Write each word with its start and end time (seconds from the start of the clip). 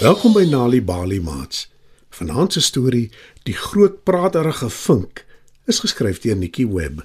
Welkom 0.00 0.32
by 0.32 0.46
Nali 0.48 0.78
Bali 0.80 1.18
Mats. 1.20 1.66
Vanaand 2.16 2.54
se 2.56 2.60
storie, 2.64 3.10
Die 3.44 3.52
groot 3.52 3.98
praterige 4.08 4.70
vink, 4.72 5.26
is 5.68 5.82
geskryf 5.84 6.22
deur 6.24 6.38
Nikki 6.40 6.64
Webb. 6.64 7.02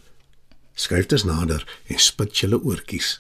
Skryf 0.80 1.10
dit 1.12 1.26
nader 1.28 1.66
en 1.92 2.00
spit 2.00 2.40
julle 2.40 2.62
oortjies. 2.64 3.18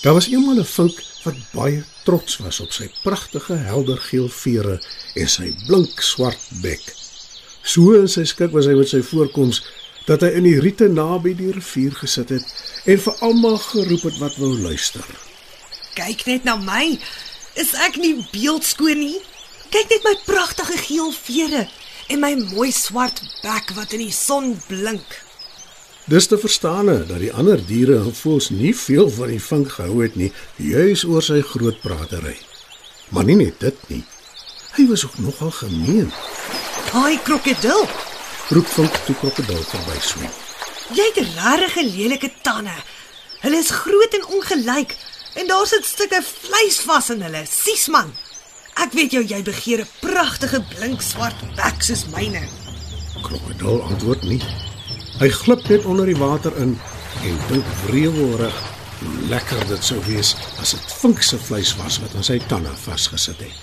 Daar 0.00 0.16
was 0.16 0.30
eendag 0.32 0.64
'n 0.64 0.64
vink 0.64 1.04
wat 1.28 1.44
baie 1.52 1.84
trots 2.08 2.40
was 2.40 2.60
op 2.60 2.72
sy 2.72 2.88
pragtige 3.02 3.60
helder 3.68 4.00
geel 4.08 4.28
vere 4.28 4.80
en 5.14 5.28
sy 5.28 5.52
blink 5.66 6.00
swart 6.00 6.48
bek. 6.62 6.80
So 7.62 7.92
in 8.00 8.08
sy 8.08 8.24
skik 8.24 8.52
was 8.56 8.64
hy 8.64 8.72
met 8.72 8.88
sy 8.88 9.02
voorkoms 9.02 9.60
dat 10.08 10.24
hy 10.24 10.34
in 10.38 10.46
die 10.48 10.58
riete 10.60 10.88
naby 10.92 11.34
die 11.36 11.52
rivier 11.54 11.94
gesit 11.96 12.32
het 12.34 12.44
en 12.84 13.00
vir 13.00 13.22
almal 13.24 13.56
geroep 13.62 14.04
het 14.08 14.18
wat 14.20 14.36
wou 14.40 14.52
luister. 14.58 15.06
Kyk 15.94 16.26
net 16.26 16.44
na 16.44 16.56
my. 16.60 16.98
Is 17.60 17.72
ek 17.86 17.96
nie 18.02 18.18
beeldskoon 18.32 18.98
nie? 19.00 19.20
Kyk 19.72 19.92
net 19.94 20.06
my 20.06 20.14
pragtige 20.26 20.76
geel 20.86 21.12
vere 21.14 21.66
en 22.12 22.20
my 22.20 22.34
mooi 22.52 22.70
swart 22.74 23.22
bek 23.42 23.72
wat 23.78 23.94
in 23.96 24.04
die 24.04 24.14
son 24.14 24.52
blink. 24.68 25.22
Dis 26.10 26.28
te 26.28 26.36
verstaane 26.36 26.98
dat 27.08 27.22
die 27.22 27.32
ander 27.32 27.62
diere 27.64 27.96
en 28.02 28.12
voëls 28.12 28.50
nie 28.52 28.74
veel 28.76 29.08
van 29.08 29.30
die 29.32 29.40
vink 29.40 29.70
gehou 29.78 30.02
het 30.02 30.18
nie, 30.20 30.32
juis 30.60 31.06
oor 31.08 31.24
sy 31.24 31.40
groot 31.54 31.80
pratery. 31.80 32.36
Maar 33.08 33.24
nie 33.30 33.38
net 33.40 33.56
dit 33.64 33.88
nie. 33.88 34.02
Hy 34.76 34.88
was 34.90 35.06
ook 35.06 35.16
nogal 35.22 35.54
gemeen. 35.62 36.10
Haai 36.92 37.16
krokodil. 37.24 37.88
Roep 38.52 38.66
vink 38.68 38.96
toe 39.06 39.14
krokodil 39.16 39.62
verby 39.70 39.94
swem. 40.04 40.32
Jy 40.92 41.04
het 41.16 41.20
regtig 41.38 41.78
lelike 41.94 42.28
tande. 42.44 42.74
Hulle 43.40 43.56
is 43.56 43.70
groot 43.72 44.16
en 44.18 44.26
ongelyk 44.36 44.92
en 45.40 45.48
daar 45.48 45.64
sit 45.66 45.86
stukke 45.88 46.20
vleis 46.26 46.76
vas 46.84 47.08
in 47.14 47.24
hulle. 47.24 47.40
Sies 47.48 47.86
man. 47.88 48.12
Ek 48.84 48.92
weet 48.92 49.16
jou 49.16 49.22
jy 49.24 49.40
begeer 49.46 49.80
'n 49.80 49.88
pragtige 50.02 50.60
blink 50.74 51.00
swart 51.00 51.40
bek 51.56 51.80
soos 51.80 52.04
myne. 52.12 52.44
Krokodil 53.22 53.80
antwoord 53.82 54.22
nie. 54.22 54.42
Hy 55.20 55.28
glip 55.28 55.68
net 55.68 55.84
onder 55.84 56.06
die 56.06 56.20
water 56.20 56.52
in 56.56 56.78
en 57.24 57.38
dink 57.48 57.64
wreewilrig 57.86 58.56
hoe 59.00 59.28
lekker 59.28 59.66
dit 59.68 59.84
sou 59.84 60.00
wees 60.04 60.36
as 60.60 60.70
dit 60.70 60.92
vink 61.00 61.22
se 61.22 61.38
vleis 61.38 61.76
was 61.76 61.98
wat 61.98 62.14
aan 62.14 62.24
sy 62.24 62.38
tande 62.48 62.76
vasgesit 62.76 63.40
het. 63.40 63.56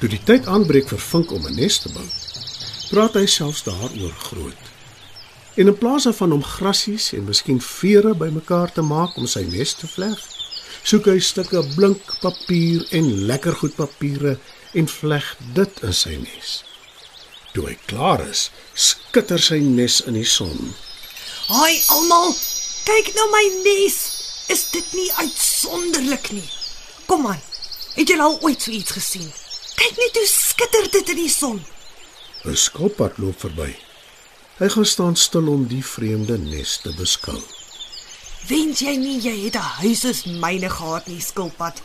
Toe 0.00 0.08
die 0.08 0.22
tyd 0.24 0.46
aanbreek 0.46 0.88
vir 0.88 0.98
vink 0.98 1.32
om 1.32 1.46
'n 1.46 1.54
nes 1.54 1.78
te 1.78 1.88
bou, 1.92 2.08
praat 2.90 3.16
hy 3.18 3.26
selfs 3.30 3.62
daaroor 3.66 4.14
groot. 4.26 4.68
En 5.54 5.66
in 5.66 5.78
plaas 5.78 6.06
daarvan 6.08 6.32
om 6.32 6.44
grassies 6.44 7.12
en 7.12 7.26
miskien 7.28 7.60
vere 7.62 8.14
bymekaar 8.14 8.72
te 8.72 8.82
maak 8.82 9.16
om 9.18 9.26
sy 9.30 9.42
nes 9.50 9.74
te 9.78 9.88
vleg, 9.90 10.18
soek 10.82 11.10
hy 11.10 11.18
stukke 11.22 11.62
blink 11.76 12.14
papier 12.22 12.86
en 12.96 13.10
lekker 13.30 13.58
goed 13.62 13.76
papiere 13.78 14.36
en 14.74 14.88
vleg 14.88 15.26
dit 15.54 15.82
in 15.86 15.94
sy 15.94 16.14
nes. 16.22 16.52
Toe 17.54 17.66
hy 17.66 17.76
klaar 17.90 18.22
is, 18.28 18.48
skitter 18.74 19.42
sy 19.42 19.58
nes 19.64 20.00
in 20.06 20.18
die 20.18 20.28
son. 20.28 20.70
Haai 21.50 21.80
almal, 21.96 22.30
kyk 22.86 23.10
na 23.16 23.26
my 23.32 23.44
nes. 23.66 23.98
Is 24.50 24.66
dit 24.74 24.94
nie 24.94 25.10
uitsonderlik 25.18 26.30
nie? 26.34 26.46
Kom 27.10 27.26
aan. 27.26 27.42
Het 27.96 28.14
jy 28.14 28.18
al 28.22 28.38
ooit 28.46 28.62
so 28.62 28.70
iets 28.74 28.94
gesien? 28.94 29.26
Kyk 29.78 29.98
net 29.98 30.18
hoe 30.18 30.30
skitter 30.30 30.88
dit 30.94 31.14
in 31.14 31.20
die 31.24 31.32
son. 31.32 31.58
'n 32.44 32.56
Skilpad 32.56 33.18
loop 33.18 33.40
verby. 33.40 33.76
Hy 34.56 34.68
gaan 34.68 34.86
staan 34.86 35.16
stil 35.16 35.48
om 35.48 35.66
die 35.68 35.84
vreemde 35.84 36.38
nes 36.38 36.78
te 36.80 36.92
beskou. 36.96 37.36
Wens 38.48 38.80
jy 38.80 38.94
nie 38.96 39.18
jy 39.20 39.34
het 39.44 39.56
'n 39.56 39.72
huis 39.80 40.00
soos 40.00 40.24
myne 40.24 40.70
gehad 40.70 41.06
nie, 41.06 41.20
skilpad. 41.20 41.82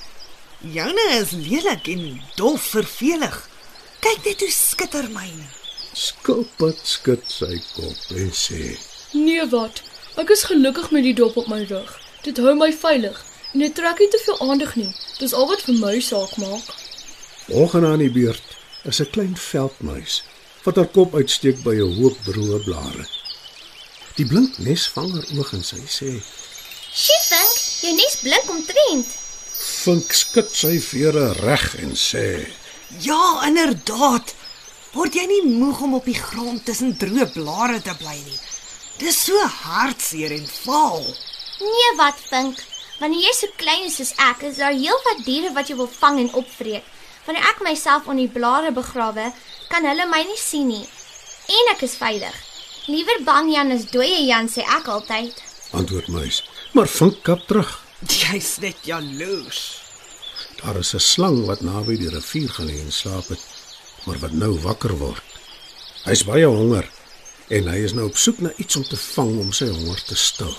Joune 0.60 1.08
is 1.22 1.32
lelik 1.32 1.88
en 1.88 2.22
dof 2.36 2.62
vervelig. 2.62 3.50
Kyk 4.00 4.20
net 4.26 4.40
hoe 4.40 4.52
skitter 4.52 5.10
myne. 5.10 5.48
Skilpad 5.94 6.80
skud 6.84 7.24
sy 7.28 7.60
kop 7.76 8.16
en 8.16 8.32
sê: 8.32 8.78
Nee 9.12 9.46
wat? 9.50 9.82
Ek 10.16 10.30
is 10.30 10.44
gelukkig 10.44 10.92
met 10.92 11.04
die 11.04 11.14
dop 11.14 11.38
op 11.38 11.48
my 11.48 11.64
rug. 11.64 12.00
Dit 12.24 12.38
hou 12.38 12.56
my 12.56 12.72
veilig 12.74 13.26
en 13.54 13.60
dit 13.60 13.76
trek 13.76 14.00
nie 14.00 14.10
te 14.10 14.22
veel 14.24 14.40
aandag 14.40 14.76
nie. 14.76 14.96
Dis 15.20 15.34
al 15.34 15.48
wat 15.48 15.62
vir 15.62 15.76
my 15.80 16.00
saak 16.00 16.38
maak. 16.38 16.68
"Volgende 17.48 17.88
aan 17.88 18.00
die 18.00 18.12
beurt 18.12 18.58
is 18.84 19.02
'n 19.02 19.10
klein 19.10 19.38
veldmuis 19.38 20.24
wat 20.66 20.80
haar 20.82 20.90
kop 20.98 21.16
uitsteek 21.16 21.62
by 21.64 21.76
'n 21.78 21.96
hoop 22.00 22.18
droë 22.26 22.60
blare. 22.66 23.06
Die 24.18 24.26
blink 24.26 24.58
nes 24.58 24.88
vang 24.96 25.12
haar 25.14 25.28
oog 25.38 25.54
en 25.54 25.64
sy 25.64 25.82
sê: 25.98 26.12
Sjiefink, 27.02 27.56
jou 27.82 27.94
nes 27.94 28.16
blink 28.22 28.50
omtrent. 28.50 29.10
"Vink 29.84 30.14
skud 30.14 30.50
sy 30.62 30.80
vere 30.80 31.34
reg 31.34 31.76
en 31.84 31.94
sê: 31.96 32.48
Ja, 33.00 33.46
inderdaad. 33.48 34.34
Word 34.94 35.14
jy 35.14 35.26
nie 35.28 35.44
moeg 35.60 35.82
om 35.82 35.94
op 35.98 36.06
die 36.06 36.16
grond 36.16 36.66
tussen 36.66 36.98
droë 36.98 37.34
blare 37.34 37.82
te 37.82 37.96
bly 38.00 38.16
nie? 38.16 38.40
Dis 38.98 39.26
so 39.26 39.36
hartseer 39.48 40.32
en 40.32 40.48
vaal. 40.48 41.04
Nee, 41.60 41.90
wat 41.98 42.20
vink? 42.30 42.62
Wanneer 43.00 43.26
jy 43.28 43.34
so 43.36 43.48
klein 43.60 43.90
is 43.90 43.98
soos 44.00 44.14
ek, 44.24 44.46
is 44.48 44.62
daar 44.62 44.72
heelwat 44.72 45.26
diere 45.26 45.52
wat 45.58 45.68
jou 45.68 45.78
wil 45.82 45.92
vang 46.00 46.20
en 46.20 46.34
opvreet. 46.34 46.84
Wanneer 47.26 47.48
ek 47.50 47.64
myself 47.66 48.08
onder 48.08 48.26
die 48.26 48.34
blare 48.34 48.72
begrawe, 48.72 49.32
kan 49.70 49.86
hulle 49.86 50.06
my 50.10 50.22
nie 50.28 50.38
sien 50.40 50.68
nie. 50.70 50.86
En 51.50 51.72
ek 51.74 51.86
is 51.88 51.98
veilig. 51.98 52.36
Liewer 52.86 53.24
bang 53.26 53.50
Jan 53.54 53.74
as 53.74 53.88
dooie 53.90 54.22
Jan 54.28 54.50
sê 54.50 54.62
ek 54.62 54.90
altyd. 54.94 55.42
Antwoord 55.74 56.12
muis. 56.14 56.44
Maar 56.78 56.90
vink 56.92 57.24
kap 57.26 57.48
terug. 57.50 57.72
Jy's 58.06 58.58
net 58.62 58.86
jaloers. 58.86 59.64
Daar 60.62 60.78
is 60.78 60.94
'n 60.94 61.00
slang 61.00 61.46
wat 61.46 61.62
naby 61.62 61.98
die 61.98 62.10
rivier 62.10 62.50
gelê 62.50 62.80
en 62.80 62.92
slaap 62.92 63.28
het, 63.28 63.44
maar 64.06 64.20
wat 64.20 64.32
nou 64.32 64.60
wakker 64.62 64.98
word. 64.98 65.24
Hy's 66.06 66.24
baie 66.24 66.46
honger 66.46 66.90
en 67.50 67.68
hy 67.68 67.78
is 67.84 67.94
nou 67.94 68.06
op 68.06 68.18
soek 68.18 68.40
na 68.40 68.52
iets 68.58 68.76
om 68.76 68.84
te 68.84 68.98
vang 68.98 69.40
om 69.40 69.54
sy 69.54 69.68
honger 69.68 70.02
te 70.06 70.16
stil. 70.16 70.56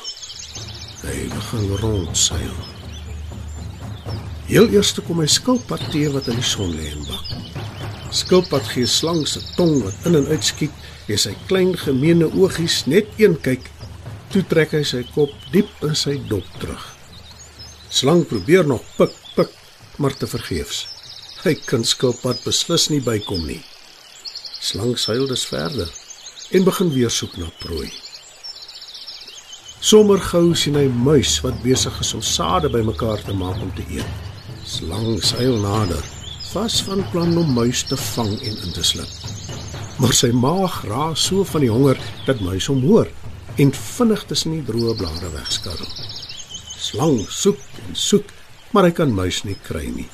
Hy 1.03 1.28
begin 1.28 1.77
rondseil. 1.77 2.75
Heel 4.46 4.68
eers 4.70 4.92
kom 5.02 5.18
hy 5.18 5.26
skilpad 5.26 5.88
teë 5.90 6.12
wat 6.14 6.28
in 6.30 6.36
die 6.38 6.46
son 6.46 6.70
lê 6.70 6.92
en 6.92 7.00
bak. 7.08 7.30
Skilpad 8.14 8.68
gee 8.70 8.86
slang 8.86 9.24
se 9.26 9.40
tong 9.56 9.80
wat 9.82 10.04
in 10.06 10.14
en 10.20 10.28
uit 10.30 10.44
skiet 10.46 11.10
en 11.10 11.18
sy 11.18 11.32
klein 11.48 11.72
gemeene 11.80 12.28
oogies 12.30 12.84
net 12.86 13.10
een 13.18 13.34
kyk. 13.42 13.66
Toe 14.30 14.44
trek 14.46 14.76
hy 14.76 14.84
sy 14.86 15.00
kop 15.16 15.32
diep 15.50 15.82
in 15.88 15.98
sy 15.98 16.14
dop 16.30 16.46
terug. 16.62 16.84
Slang 17.90 18.22
probeer 18.30 18.62
nog 18.70 18.84
pik 19.00 19.16
pik, 19.34 19.50
maar 19.98 20.14
te 20.14 20.30
vergeefs. 20.30 20.84
Hy 21.42 21.56
kan 21.66 21.82
skilpad 21.82 22.44
beslis 22.46 22.86
nie 22.94 23.02
bykom 23.02 23.42
nie. 23.50 23.64
Slang 24.62 24.94
seil 24.94 25.26
dus 25.26 25.42
verder 25.50 25.90
en 26.54 26.68
begin 26.70 26.94
weer 26.94 27.10
soek 27.10 27.34
na 27.42 27.50
prooi. 27.64 27.90
Sommer 29.82 30.22
gou 30.30 30.54
sien 30.54 30.78
hy 30.78 30.86
muis 30.86 31.41
wat 31.42 31.59
besig 31.66 31.98
is 32.06 32.15
om 32.15 32.22
sade 32.22 32.71
bymekaar 32.71 33.26
te 33.26 33.34
maak 33.34 33.59
om 33.59 33.74
te 33.74 33.82
eet. 33.98 34.34
Slang 34.66 35.21
seil 35.22 35.60
nader, 35.63 36.03
vas 36.51 36.80
van 36.83 37.04
plan 37.13 37.36
om 37.39 37.53
muis 37.54 37.84
te 37.86 37.97
vang 37.97 38.33
en 38.34 38.57
in 38.66 38.72
te 38.74 38.83
slip. 38.83 39.13
Maar 40.03 40.15
sy 40.18 40.33
maag 40.34 40.80
raas 40.91 41.28
so 41.28 41.45
van 41.47 41.63
die 41.63 41.71
honger 41.71 42.01
dat 42.27 42.42
muis 42.42 42.66
hom 42.66 42.83
hoor 42.83 43.07
en 43.63 43.71
vinnig 43.71 44.24
tussen 44.27 44.57
die 44.57 44.65
droë 44.66 44.97
blare 44.98 45.30
wegskarrel. 45.36 45.92
Slang 46.83 47.22
soek 47.30 47.63
en 47.86 47.95
soek, 47.95 48.34
maar 48.74 48.91
hy 48.91 48.92
kan 48.98 49.15
muis 49.15 49.45
nie 49.47 49.57
kry 49.68 49.86
nie. 49.86 50.09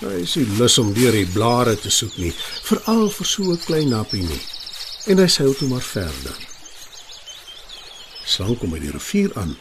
Hy 0.00 0.18
is 0.24 0.34
nie 0.40 0.48
lus 0.58 0.80
om 0.82 0.90
deur 0.96 1.14
die 1.14 1.30
blare 1.30 1.76
te 1.78 1.92
soek 1.94 2.18
nie, 2.18 2.34
veral 2.66 3.08
vir 3.14 3.26
so 3.26 3.52
'n 3.52 3.62
klein 3.62 3.94
nappie 3.94 4.26
nie. 4.26 4.42
En 5.06 5.22
hy 5.22 5.28
seil 5.28 5.54
toe 5.54 5.68
maar 5.68 5.86
verder. 5.86 6.36
Slang 8.26 8.58
kom 8.58 8.70
by 8.70 8.78
die 8.82 8.90
rivier 8.90 9.30
aan 9.38 9.54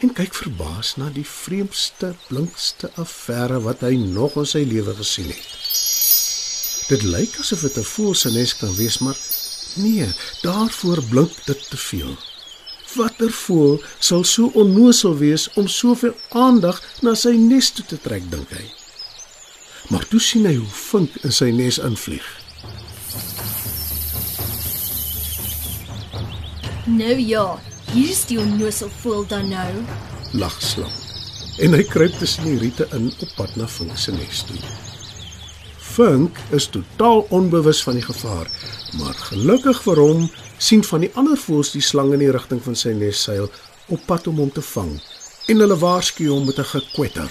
en 0.00 0.12
kyk 0.16 0.34
verbaas 0.34 0.94
na 0.96 1.10
die 1.12 1.26
vreemdste, 1.26 2.14
blinkste 2.28 2.88
affære 3.00 3.60
wat 3.66 3.84
hy 3.84 3.96
nog 4.00 4.38
in 4.40 4.48
sy 4.48 4.62
lewe 4.64 4.94
gesien 4.96 5.28
het. 5.28 5.48
Dit 6.90 7.04
lyk 7.06 7.36
asof 7.42 7.60
dit 7.66 7.76
'n 7.78 7.90
voël 7.92 8.14
se 8.14 8.30
nes 8.30 8.56
kan 8.56 8.74
wees, 8.74 8.98
maar 8.98 9.18
nee, 9.76 10.08
daarvoor 10.42 11.04
blink 11.10 11.34
dit 11.46 11.70
te 11.70 11.76
veel. 11.76 12.16
Watter 12.94 13.30
voël 13.30 13.82
sal 13.98 14.24
so 14.24 14.50
onnosel 14.54 15.16
wees 15.16 15.48
om 15.54 15.68
soveel 15.68 16.16
aandag 16.28 16.82
na 17.02 17.14
sy 17.14 17.36
nes 17.36 17.70
toe 17.70 17.84
te 17.84 17.98
trek, 18.00 18.30
dink 18.30 18.50
hy. 18.50 18.66
Maar 19.88 20.06
toe 20.08 20.20
sien 20.20 20.46
hy 20.46 20.56
hoe 20.56 20.74
vink 20.90 21.16
in 21.22 21.32
sy 21.32 21.50
nes 21.50 21.78
invlieg. 21.78 22.26
Nou 26.86 27.18
ja, 27.18 27.60
hier 27.90 28.10
is 28.10 28.22
die 28.30 28.38
onnosel 28.38 28.90
voel 29.02 29.24
dan 29.26 29.48
nou. 29.50 29.70
lag 30.32 30.62
slang. 30.62 30.92
En 31.58 31.74
hy 31.74 31.82
kruip 31.90 32.14
tussen 32.20 32.46
die 32.46 32.58
riete 32.60 32.86
in 32.94 33.08
op 33.10 33.30
pad 33.36 33.56
na 33.58 33.66
Vink 33.68 33.96
se 33.98 34.12
nes 34.14 34.42
toe. 34.46 34.58
Vink 35.90 36.38
is 36.54 36.68
totaal 36.70 37.24
onbewus 37.34 37.82
van 37.82 37.98
die 37.98 38.04
gevaar, 38.04 38.46
maar 38.98 39.16
gelukkig 39.30 39.82
vir 39.82 39.98
hom 39.98 40.28
sien 40.58 40.84
van 40.86 41.02
die 41.02 41.10
ander 41.18 41.38
voëls 41.38 41.72
die 41.74 41.82
slang 41.82 42.12
in 42.14 42.22
die 42.22 42.30
rigting 42.30 42.62
van 42.62 42.78
sy 42.78 42.94
nes 42.94 43.24
seil 43.26 43.50
op 43.90 44.06
pad 44.06 44.30
om 44.30 44.38
hom 44.38 44.52
te 44.54 44.62
vang 44.62 44.92
en 45.50 45.64
hulle 45.64 45.78
waarsku 45.82 46.28
hom 46.30 46.46
met 46.46 46.60
'n 46.62 46.70
gekwetter. 46.74 47.30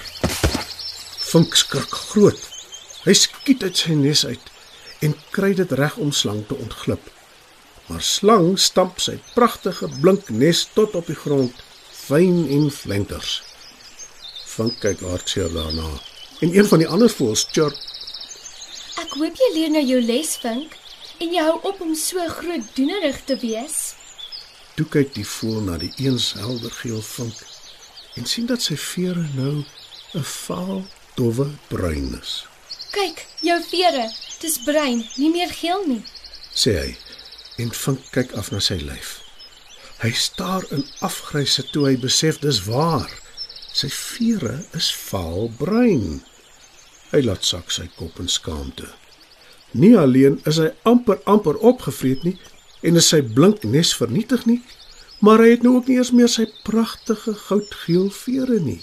Vink 1.30 1.56
skrik 1.56 1.94
groot. 2.10 2.40
Hy 3.04 3.14
skiet 3.14 3.62
uit 3.62 3.76
sy 3.76 3.94
nes 3.96 4.26
uit 4.26 4.46
en 5.00 5.16
kry 5.30 5.54
dit 5.54 5.72
reg 5.72 5.96
om 5.96 6.12
slang 6.12 6.44
te 6.46 6.54
ontglip. 6.54 7.00
Maar 7.90 8.02
slang 8.06 8.54
stamp 8.58 9.02
sy 9.02 9.18
pragtige 9.34 9.90
blink 10.00 10.30
nes 10.30 10.64
tot 10.74 10.94
op 10.94 11.10
die 11.10 11.18
grond, 11.18 11.54
fyn 11.90 12.46
en 12.46 12.70
flenters. 12.70 13.40
Vink 14.54 14.78
kyk 14.82 15.02
hartseer 15.06 15.50
daarna 15.52 15.90
en 16.40 16.54
een 16.54 16.66
van 16.66 16.80
die 16.80 16.88
ander 16.88 17.10
voëls 17.12 17.44
chirp 17.52 17.76
Ek 19.00 19.16
hoop 19.18 19.38
jy 19.42 19.46
leer 19.56 19.70
nou 19.74 19.80
jou 19.82 19.98
les, 20.06 20.28
Vink, 20.38 20.74
en 21.18 21.32
jy 21.34 21.42
hou 21.42 21.56
op 21.66 21.80
om 21.82 21.96
so 21.98 22.22
groot 22.30 22.66
doenerig 22.76 23.16
te 23.26 23.34
wees. 23.42 23.78
Toe 24.78 24.86
kyk 24.92 25.14
die 25.16 25.26
voël 25.26 25.64
na 25.66 25.78
die 25.82 25.90
eens 25.98 26.28
helder 26.38 26.70
geel 26.78 27.02
vink 27.02 27.40
en 28.18 28.28
sien 28.30 28.46
dat 28.46 28.62
sy 28.62 28.76
vere 28.78 29.24
nou 29.34 29.64
'n 30.14 30.26
vaal, 30.46 30.84
dowwe 31.16 31.48
bruin 31.68 32.14
is. 32.20 32.44
Kyk, 32.94 33.26
jou 33.42 33.58
vere, 33.70 34.06
dis 34.40 34.58
bruin, 34.62 35.02
nie 35.16 35.30
meer 35.30 35.50
geel 35.50 35.82
nie. 35.86 36.04
sê 36.54 36.72
hy 36.78 36.96
en 37.60 37.72
vink 37.76 38.06
kyk 38.14 38.32
af 38.40 38.50
na 38.52 38.60
sy 38.64 38.78
lyf. 38.80 39.18
Hy 40.00 40.10
staar 40.16 40.64
in 40.72 40.86
afgryse 41.04 41.66
toe 41.72 41.84
hy 41.90 41.96
besef 42.00 42.40
dis 42.40 42.62
waar. 42.64 43.10
Sy 43.76 43.90
vere 43.92 44.62
is 44.76 44.88
vaalbruin. 45.10 46.22
Hy 47.12 47.20
laat 47.26 47.44
sak 47.44 47.70
sy 47.74 47.84
kop 47.98 48.18
in 48.22 48.30
skaamte. 48.32 48.88
Nie 49.76 49.92
alleen 50.00 50.40
is 50.48 50.58
hy 50.58 50.70
amper 50.88 51.20
amper 51.30 51.58
opgevreet 51.60 52.24
nie 52.26 52.38
en 52.86 52.96
is 52.96 53.10
sy 53.12 53.20
blink 53.20 53.62
nes 53.68 53.92
vernietig 53.94 54.46
nie, 54.48 54.62
maar 55.20 55.42
hy 55.44 55.52
het 55.52 55.66
nou 55.66 55.76
ook 55.76 55.90
nie 55.90 55.98
eens 56.00 56.14
meer 56.16 56.32
sy 56.32 56.46
pragtige 56.64 57.36
goudgeel 57.36 58.08
vere 58.14 58.56
nie. 58.64 58.80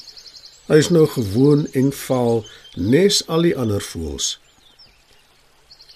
Hy 0.70 0.78
is 0.84 0.92
nou 0.94 1.08
gewoon 1.10 1.66
en 1.74 1.90
vaal 1.96 2.44
nes 2.78 3.24
al 3.26 3.48
die 3.48 3.56
ander 3.58 3.82
voëls. 3.82 4.36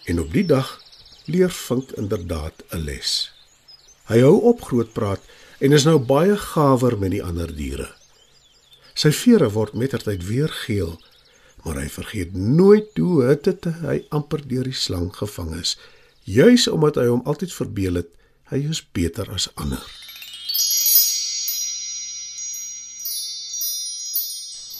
En 0.09 0.23
op 0.23 0.33
die 0.33 0.47
dag 0.49 0.79
leer 1.25 1.51
Vink 1.51 1.91
inderdaad 1.91 2.53
'n 2.71 2.77
les. 2.77 3.31
Hy 4.09 4.19
hou 4.19 4.41
op 4.41 4.61
groot 4.61 4.93
praat 4.93 5.21
en 5.59 5.71
is 5.71 5.83
nou 5.83 5.99
baie 5.99 6.37
gawer 6.37 6.97
met 6.99 7.11
die 7.11 7.23
ander 7.23 7.55
diere. 7.55 7.93
Sy 8.93 9.11
vere 9.11 9.49
word 9.49 9.73
mettertyd 9.73 10.25
weer 10.25 10.49
geel, 10.49 10.99
maar 11.63 11.75
hy 11.75 11.89
vergeet 11.89 12.33
nooit 12.33 12.97
hoe 12.97 13.23
hitte 13.25 13.55
hy 13.85 14.01
amper 14.09 14.41
deur 14.47 14.63
die 14.63 14.73
slang 14.75 15.11
gevang 15.15 15.55
is, 15.59 15.77
juis 16.23 16.67
omdat 16.67 16.95
hy 16.95 17.07
hom 17.07 17.21
altyd 17.25 17.53
verbeel 17.53 18.01
het 18.01 18.09
hy 18.51 18.65
is 18.69 18.81
beter 18.93 19.29
as 19.31 19.49
ander. 19.55 19.83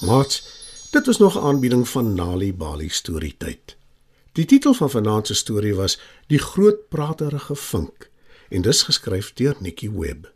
Mats, 0.01 0.41
dit 0.91 1.05
was 1.05 1.17
nog 1.17 1.38
'n 1.38 1.45
aanbieding 1.45 1.88
van 1.89 2.15
Nali 2.15 2.53
Bali 2.53 2.89
storietyd. 2.89 3.80
Die 4.31 4.45
titel 4.45 4.73
van 4.73 4.89
vanaand 4.89 5.27
se 5.27 5.35
storie 5.35 5.75
was 5.75 5.99
Die 6.27 6.39
groot 6.39 6.89
praterige 6.89 7.55
vink 7.55 8.09
en 8.51 8.61
dis 8.61 8.83
geskryf 8.83 9.33
deur 9.33 9.55
Nikki 9.59 9.91
Webb. 9.91 10.31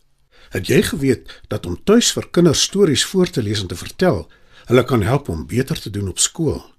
Het 0.50 0.68
jy 0.68 0.82
geweet 0.82 1.42
dat 1.48 1.66
om 1.66 1.84
tuis 1.84 2.12
vir 2.16 2.28
kinders 2.32 2.62
stories 2.62 3.06
voor 3.06 3.30
te 3.30 3.44
lees 3.44 3.62
en 3.62 3.68
te 3.68 3.76
vertel, 3.76 4.32
hulle 4.66 4.84
kan 4.84 5.02
help 5.04 5.30
om 5.30 5.48
beter 5.48 5.80
te 5.80 5.90
doen 5.90 6.08
op 6.10 6.20
skool? 6.20 6.74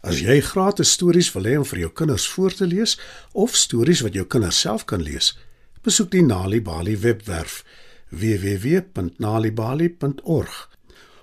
As 0.00 0.20
jy 0.20 0.40
gratis 0.40 0.92
stories 0.92 1.32
wil 1.32 1.44
hê 1.48 1.56
om 1.60 1.66
vir 1.68 1.78
jou 1.84 1.92
kinders 1.92 2.28
voor 2.28 2.52
te 2.56 2.66
lees 2.66 2.98
of 3.32 3.56
stories 3.56 4.00
wat 4.04 4.14
jou 4.16 4.26
kinders 4.26 4.60
self 4.60 4.84
kan 4.84 5.02
lees, 5.02 5.38
besoek 5.84 6.10
die 6.12 6.22
Nali 6.24 6.62
Bali 6.62 6.98
webwerf 6.98 7.64
www.nalibali.org 8.08 10.70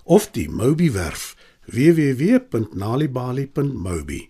of 0.03 0.31
die 0.33 0.49
Mobi 0.49 0.91
werf 0.91 1.35
www.nalibali.mobi. 1.69 4.29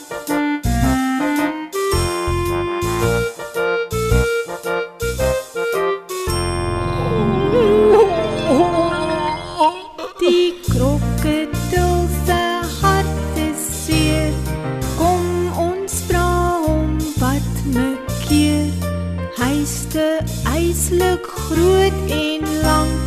groot 21.47 21.97
en 22.09 22.41
lank 22.61 23.01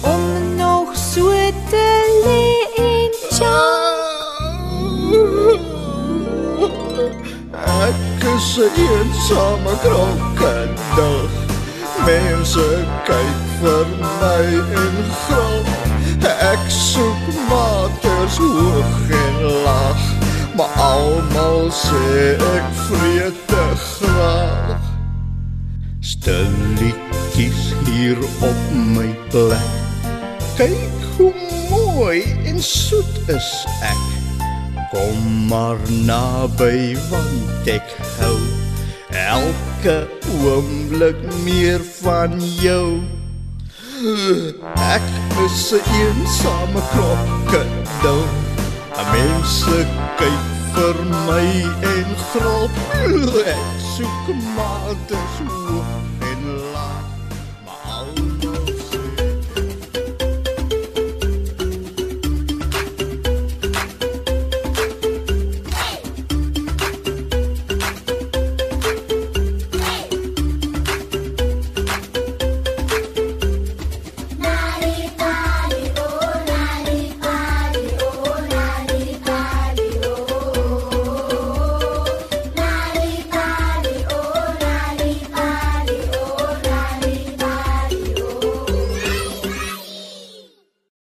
om 0.00 0.56
nog 0.56 0.96
so 1.12 1.30
te 1.70 1.88
lê 2.24 2.82
en 2.82 3.10
Ek 7.82 8.24
is 8.34 8.48
'n 8.58 8.70
eensame 8.88 9.74
krokodil. 9.82 11.28
Mense 12.06 12.68
kyk 13.08 13.40
vir 13.60 13.86
my 14.20 14.44
en 14.82 14.96
gril. 15.22 15.62
Ek 16.52 16.64
soek 16.68 17.22
maters 17.48 18.36
hoog 18.36 19.10
en 19.24 19.36
laag, 19.64 20.02
maar 20.56 20.72
almal 20.76 21.70
sê 21.70 22.34
ek 22.56 22.66
vreet 22.86 23.36
te 23.46 23.64
graag. 23.86 24.82
Stilletjies 27.32 27.72
hier 27.88 28.18
op 28.40 28.56
my 28.74 29.08
plek. 29.28 29.70
Kyk 30.56 31.04
hoe 31.16 31.32
mooi 31.70 32.22
en 32.44 32.62
soet 32.62 33.28
is 33.32 33.64
ek. 33.80 34.02
Kom 34.90 35.46
maar 35.48 35.80
naby 36.04 36.92
want 37.08 37.70
ek 37.72 37.94
hou 38.18 38.36
elke 39.16 39.96
oomblik 40.44 41.24
meer 41.46 41.80
van 42.02 42.36
jou. 42.60 43.00
Ek 44.92 45.08
is 45.46 45.72
'n 45.72 45.80
eensame 46.02 46.84
krokodil. 46.92 48.24
Mense 49.12 49.78
kyk 50.20 50.44
vir 50.76 50.96
my 51.24 51.48
en 51.96 52.08
grop. 52.28 52.76
Ek 53.56 53.68
soek 53.96 54.26
maar 54.56 54.94
dis 55.08 55.36